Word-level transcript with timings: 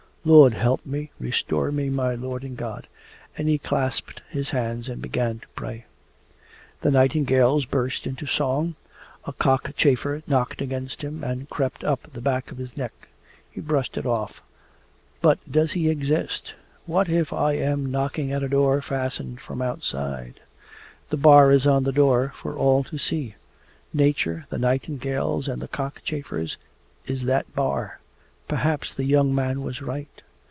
'Lord, 0.23 0.53
help 0.53 0.85
me! 0.85 1.09
Restore 1.19 1.71
me, 1.71 1.89
my 1.89 2.13
Lord 2.13 2.43
and 2.43 2.55
God!' 2.55 2.87
And 3.35 3.49
he 3.49 3.57
clasped 3.57 4.21
his 4.29 4.51
hands 4.51 4.87
and 4.87 5.01
began 5.01 5.39
to 5.39 5.47
pray. 5.55 5.85
The 6.81 6.91
nightingales 6.91 7.65
burst 7.65 8.05
into 8.05 8.27
song, 8.27 8.75
a 9.25 9.33
cockchafer 9.33 10.21
knocked 10.27 10.61
against 10.61 11.03
him 11.03 11.23
and 11.23 11.49
crept 11.49 11.83
up 11.83 12.03
the 12.13 12.21
back 12.21 12.51
of 12.51 12.59
his 12.59 12.77
neck. 12.77 12.91
He 13.49 13.61
brushed 13.61 13.97
it 13.97 14.05
off. 14.05 14.43
'But 15.23 15.39
does 15.51 15.71
He 15.71 15.89
exist? 15.89 16.53
What 16.85 17.09
if 17.09 17.33
I 17.33 17.53
am 17.53 17.89
knocking 17.89 18.31
at 18.31 18.43
a 18.43 18.47
door 18.49 18.79
fastened 18.83 19.41
from 19.41 19.59
outside? 19.59 20.39
The 21.09 21.17
bar 21.17 21.49
is 21.51 21.65
on 21.65 21.83
the 21.83 21.91
door 21.91 22.31
for 22.35 22.55
all 22.55 22.83
to 22.83 22.99
see. 22.99 23.37
Nature 23.91 24.45
the 24.51 24.59
nightingales 24.59 25.47
and 25.47 25.59
the 25.59 25.67
cockchafers 25.67 26.57
is 27.07 27.25
that 27.25 27.51
bar. 27.55 27.97
Perhaps 28.47 28.95
the 28.95 29.05
young 29.05 29.33
man 29.33 29.61
was 29.61 29.81
right. 29.81 30.21